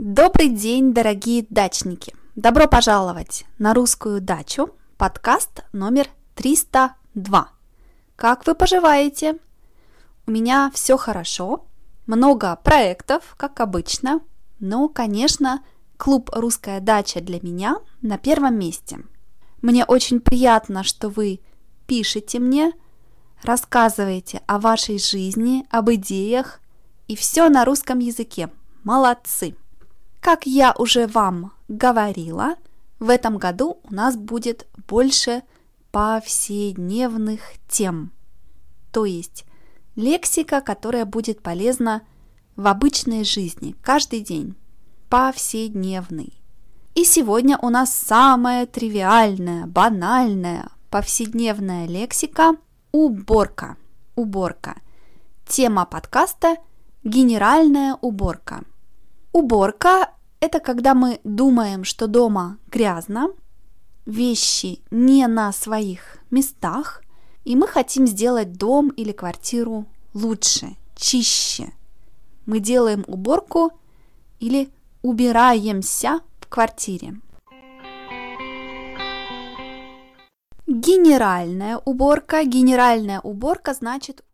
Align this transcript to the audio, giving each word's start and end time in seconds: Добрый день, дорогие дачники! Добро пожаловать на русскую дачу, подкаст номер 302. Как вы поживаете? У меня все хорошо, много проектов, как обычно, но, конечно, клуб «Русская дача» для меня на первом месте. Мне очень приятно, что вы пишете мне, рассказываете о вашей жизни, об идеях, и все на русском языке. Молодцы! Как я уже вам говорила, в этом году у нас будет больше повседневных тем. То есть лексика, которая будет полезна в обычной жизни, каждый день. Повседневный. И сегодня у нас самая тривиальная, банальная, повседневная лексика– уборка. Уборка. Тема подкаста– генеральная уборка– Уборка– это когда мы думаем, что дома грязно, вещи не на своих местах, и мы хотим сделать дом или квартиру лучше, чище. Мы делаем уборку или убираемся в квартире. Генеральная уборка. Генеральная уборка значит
Добрый 0.00 0.48
день, 0.48 0.94
дорогие 0.94 1.44
дачники! 1.50 2.14
Добро 2.36 2.68
пожаловать 2.68 3.44
на 3.58 3.74
русскую 3.74 4.20
дачу, 4.20 4.70
подкаст 4.96 5.64
номер 5.72 6.06
302. 6.36 7.48
Как 8.14 8.46
вы 8.46 8.54
поживаете? 8.54 9.38
У 10.24 10.30
меня 10.30 10.70
все 10.72 10.96
хорошо, 10.96 11.66
много 12.06 12.54
проектов, 12.62 13.34
как 13.36 13.58
обычно, 13.58 14.20
но, 14.60 14.88
конечно, 14.88 15.64
клуб 15.96 16.30
«Русская 16.32 16.78
дача» 16.78 17.20
для 17.20 17.40
меня 17.40 17.78
на 18.00 18.18
первом 18.18 18.56
месте. 18.56 19.00
Мне 19.62 19.84
очень 19.84 20.20
приятно, 20.20 20.84
что 20.84 21.08
вы 21.08 21.40
пишете 21.88 22.38
мне, 22.38 22.72
рассказываете 23.42 24.42
о 24.46 24.60
вашей 24.60 25.00
жизни, 25.00 25.66
об 25.70 25.90
идеях, 25.90 26.60
и 27.08 27.16
все 27.16 27.48
на 27.48 27.64
русском 27.64 27.98
языке. 27.98 28.48
Молодцы! 28.84 29.56
Как 30.20 30.46
я 30.46 30.74
уже 30.76 31.06
вам 31.06 31.52
говорила, 31.68 32.56
в 32.98 33.10
этом 33.10 33.38
году 33.38 33.80
у 33.84 33.94
нас 33.94 34.16
будет 34.16 34.66
больше 34.88 35.42
повседневных 35.92 37.40
тем. 37.68 38.12
То 38.92 39.04
есть 39.04 39.44
лексика, 39.94 40.60
которая 40.60 41.04
будет 41.04 41.42
полезна 41.42 42.02
в 42.56 42.66
обычной 42.66 43.24
жизни, 43.24 43.76
каждый 43.82 44.20
день. 44.20 44.56
Повседневный. 45.08 46.34
И 46.94 47.04
сегодня 47.04 47.56
у 47.62 47.70
нас 47.70 47.94
самая 47.94 48.66
тривиальная, 48.66 49.66
банальная, 49.66 50.68
повседневная 50.90 51.86
лексика– 51.86 52.56
уборка. 52.92 53.76
Уборка. 54.16 54.80
Тема 55.46 55.86
подкаста– 55.86 56.56
генеральная 57.04 57.96
уборка– 58.00 58.64
Уборка– 59.38 60.10
это 60.40 60.58
когда 60.58 60.94
мы 60.94 61.20
думаем, 61.22 61.84
что 61.84 62.08
дома 62.08 62.58
грязно, 62.66 63.28
вещи 64.04 64.80
не 64.90 65.28
на 65.28 65.52
своих 65.52 66.18
местах, 66.32 67.04
и 67.44 67.54
мы 67.54 67.68
хотим 67.68 68.08
сделать 68.08 68.54
дом 68.54 68.88
или 68.88 69.12
квартиру 69.12 69.86
лучше, 70.12 70.74
чище. 70.96 71.72
Мы 72.46 72.58
делаем 72.58 73.04
уборку 73.06 73.70
или 74.40 74.70
убираемся 75.02 76.18
в 76.40 76.48
квартире. 76.48 77.20
Генеральная 80.66 81.76
уборка. 81.84 82.42
Генеральная 82.42 83.20
уборка 83.20 83.72
значит 83.72 84.24